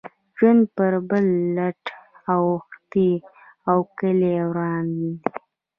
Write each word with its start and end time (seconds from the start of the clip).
ژوند 0.37 0.63
پر 0.75 0.93
بل 1.09 1.25
لټ 1.57 1.81
اوښتی 2.33 3.11
او 3.69 3.77
کلی 3.99 4.35
وران 4.49 4.85
دی. 4.99 5.11